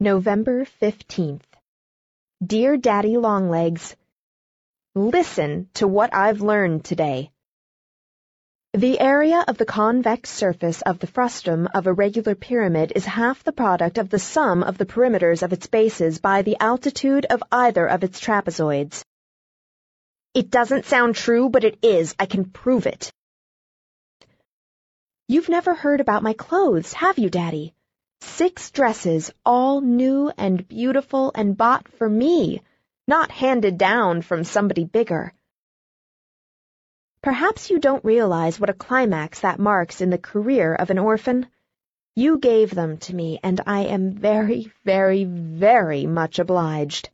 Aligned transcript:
November 0.00 0.64
15th. 0.80 1.42
Dear 2.46 2.76
Daddy 2.76 3.16
Longlegs, 3.16 3.96
Listen 4.94 5.68
to 5.74 5.88
what 5.88 6.14
I've 6.14 6.40
learned 6.40 6.84
today. 6.84 7.32
The 8.74 9.00
area 9.00 9.44
of 9.48 9.58
the 9.58 9.64
convex 9.64 10.30
surface 10.30 10.82
of 10.82 11.00
the 11.00 11.08
frustum 11.08 11.68
of 11.74 11.88
a 11.88 11.92
regular 11.92 12.36
pyramid 12.36 12.92
is 12.94 13.06
half 13.06 13.42
the 13.42 13.50
product 13.50 13.98
of 13.98 14.08
the 14.08 14.20
sum 14.20 14.62
of 14.62 14.78
the 14.78 14.86
perimeters 14.86 15.42
of 15.42 15.52
its 15.52 15.66
bases 15.66 16.20
by 16.20 16.42
the 16.42 16.56
altitude 16.60 17.26
of 17.28 17.42
either 17.50 17.84
of 17.84 18.04
its 18.04 18.20
trapezoids. 18.20 19.02
It 20.32 20.48
doesn't 20.48 20.84
sound 20.86 21.16
true, 21.16 21.48
but 21.48 21.64
it 21.64 21.76
is. 21.82 22.14
I 22.20 22.26
can 22.26 22.44
prove 22.44 22.86
it. 22.86 23.10
You've 25.26 25.48
never 25.48 25.74
heard 25.74 26.00
about 26.00 26.22
my 26.22 26.34
clothes, 26.34 26.92
have 26.92 27.18
you, 27.18 27.30
Daddy? 27.30 27.74
Six 28.38 28.70
dresses, 28.70 29.32
all 29.44 29.80
new 29.80 30.30
and 30.38 30.68
beautiful 30.68 31.32
and 31.34 31.56
bought 31.56 31.88
for 31.88 32.08
me, 32.08 32.62
not 33.08 33.32
handed 33.32 33.78
down 33.78 34.22
from 34.22 34.44
somebody 34.44 34.84
bigger. 34.84 35.32
Perhaps 37.20 37.68
you 37.68 37.80
don't 37.80 38.04
realize 38.04 38.60
what 38.60 38.70
a 38.70 38.74
climax 38.74 39.40
that 39.40 39.58
marks 39.58 40.00
in 40.00 40.10
the 40.10 40.18
career 40.18 40.72
of 40.72 40.90
an 40.90 41.00
orphan. 41.00 41.48
You 42.14 42.38
gave 42.38 42.72
them 42.72 42.98
to 42.98 43.14
me, 43.14 43.40
and 43.42 43.60
I 43.66 43.86
am 43.86 44.12
very, 44.12 44.72
very, 44.84 45.24
very 45.24 46.06
much 46.06 46.38
obliged. 46.38 47.10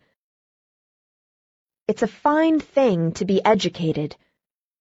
It's 1.88 2.02
a 2.02 2.06
fine 2.06 2.60
thing 2.60 3.12
to 3.12 3.24
be 3.24 3.42
educated, 3.42 4.14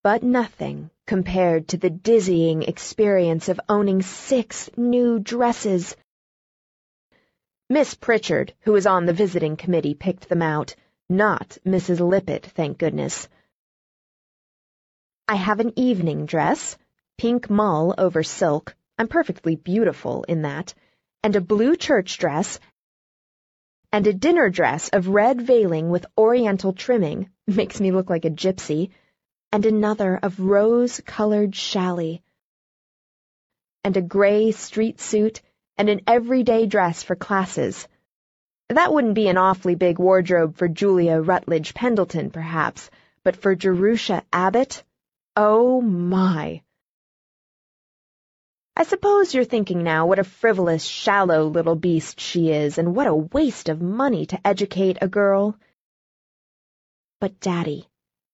but 0.02 0.22
nothing 0.22 0.90
compared 1.06 1.68
to 1.68 1.78
the 1.78 1.88
dizzying 1.88 2.64
experience 2.64 3.48
of 3.48 3.60
owning 3.66 4.02
six 4.02 4.68
new 4.76 5.18
dresses 5.18 5.96
Miss 7.70 7.94
Pritchard, 7.94 8.52
who 8.60 8.72
was 8.72 8.86
on 8.86 9.06
the 9.06 9.14
visiting 9.14 9.56
committee, 9.56 9.94
picked 9.94 10.28
them 10.28 10.42
out, 10.42 10.74
not 11.08 11.56
Mrs. 11.64 11.98
Lippett, 12.06 12.44
thank 12.44 12.76
goodness. 12.76 13.26
I 15.26 15.36
have 15.36 15.60
an 15.60 15.72
evening 15.74 16.26
dress, 16.26 16.76
pink 17.16 17.48
mull 17.48 17.94
over 17.96 18.22
silk, 18.22 18.76
I'm 18.98 19.08
perfectly 19.08 19.56
beautiful 19.56 20.24
in 20.24 20.42
that, 20.42 20.74
and 21.22 21.34
a 21.36 21.40
blue 21.40 21.74
church 21.74 22.18
dress, 22.18 22.60
and 23.90 24.06
a 24.06 24.12
dinner 24.12 24.50
dress 24.50 24.90
of 24.90 25.08
red 25.08 25.40
veiling 25.40 25.88
with 25.88 26.04
oriental 26.18 26.74
trimming, 26.74 27.30
makes 27.46 27.80
me 27.80 27.92
look 27.92 28.10
like 28.10 28.26
a 28.26 28.30
gypsy, 28.30 28.90
and 29.50 29.64
another 29.64 30.18
of 30.22 30.38
rose-colored 30.38 31.52
challis, 31.52 32.20
and 33.82 33.96
a 33.96 34.02
gray 34.02 34.52
street 34.52 35.00
suit, 35.00 35.40
and 35.76 35.88
an 35.88 36.00
everyday 36.06 36.66
dress 36.66 37.02
for 37.02 37.16
classes. 37.16 37.88
That 38.68 38.92
wouldn't 38.92 39.14
be 39.14 39.28
an 39.28 39.36
awfully 39.36 39.74
big 39.74 39.98
wardrobe 39.98 40.56
for 40.56 40.68
Julia 40.68 41.20
Rutledge 41.20 41.74
Pendleton, 41.74 42.30
perhaps, 42.30 42.90
but 43.22 43.36
for 43.36 43.54
Jerusha 43.54 44.22
Abbott? 44.32 44.82
Oh, 45.36 45.80
my! 45.80 46.62
I 48.76 48.82
suppose 48.82 49.34
you're 49.34 49.44
thinking 49.44 49.84
now 49.84 50.06
what 50.06 50.18
a 50.18 50.24
frivolous, 50.24 50.84
shallow 50.84 51.44
little 51.44 51.76
beast 51.76 52.18
she 52.18 52.50
is, 52.50 52.78
and 52.78 52.96
what 52.96 53.06
a 53.06 53.14
waste 53.14 53.68
of 53.68 53.80
money 53.80 54.26
to 54.26 54.46
educate 54.46 54.98
a 55.00 55.08
girl. 55.08 55.56
But, 57.20 57.38
Daddy, 57.38 57.88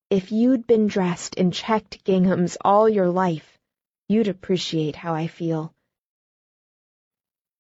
if 0.09 0.33
you'd 0.33 0.67
been 0.67 0.87
dressed 0.87 1.35
in 1.35 1.51
checked 1.51 2.05
ginghams 2.05 2.57
all 2.63 2.89
your 2.89 3.09
life, 3.09 3.59
you'd 4.09 4.29
appreciate 4.29 4.97
how 4.97 5.15
I 5.15 5.27
feel. 5.27 5.75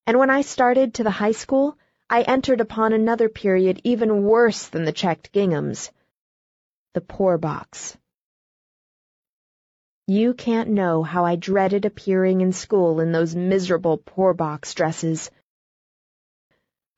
And 0.06 0.19
when 0.19 0.31
I 0.31 0.43
started 0.43 0.95
to 0.95 1.05
the 1.05 1.11
high 1.11 1.33
school, 1.33 1.77
I 2.09 2.23
entered 2.23 2.61
upon 2.61 2.93
another 2.93 3.29
period 3.29 3.81
even 3.84 4.25
worse 4.25 4.69
than 4.69 4.84
the 4.84 4.93
checked 4.93 5.33
ginghams. 5.33 5.91
The 6.95 7.01
poor 7.01 7.39
box. 7.39 7.97
You 10.09 10.34
can't 10.34 10.71
know 10.71 11.05
how 11.05 11.25
I 11.25 11.37
dreaded 11.37 11.84
appearing 11.84 12.41
in 12.41 12.53
school 12.53 12.99
in 12.99 13.12
those 13.12 13.37
miserable 13.37 13.97
poor 13.99 14.34
box 14.34 14.75
dresses. 14.75 15.31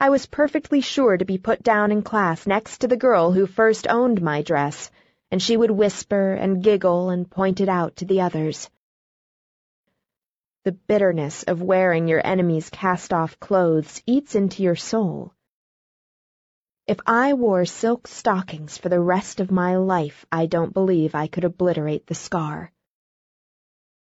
I 0.00 0.08
was 0.08 0.24
perfectly 0.24 0.80
sure 0.80 1.18
to 1.18 1.24
be 1.26 1.36
put 1.36 1.62
down 1.62 1.92
in 1.92 2.02
class 2.02 2.46
next 2.46 2.78
to 2.78 2.88
the 2.88 2.96
girl 2.96 3.30
who 3.32 3.46
first 3.46 3.86
owned 3.86 4.22
my 4.22 4.40
dress, 4.40 4.90
and 5.30 5.42
she 5.42 5.56
would 5.56 5.70
whisper 5.70 6.32
and 6.32 6.62
giggle 6.62 7.10
and 7.10 7.30
point 7.30 7.60
it 7.60 7.68
out 7.68 7.96
to 7.96 8.06
the 8.06 8.22
others. 8.22 8.70
The 10.64 10.70
bitterness 10.70 11.42
of 11.42 11.60
wearing 11.60 12.06
your 12.06 12.24
enemy's 12.24 12.70
cast-off 12.70 13.40
clothes 13.40 14.00
eats 14.06 14.36
into 14.36 14.62
your 14.62 14.76
soul. 14.76 15.34
If 16.86 16.98
I 17.04 17.34
wore 17.34 17.64
silk 17.64 18.06
stockings 18.06 18.78
for 18.78 18.88
the 18.88 19.00
rest 19.00 19.40
of 19.40 19.50
my 19.50 19.74
life, 19.76 20.24
I 20.30 20.46
don't 20.46 20.72
believe 20.72 21.16
I 21.16 21.26
could 21.26 21.42
obliterate 21.42 22.06
the 22.06 22.14
scar. 22.14 22.70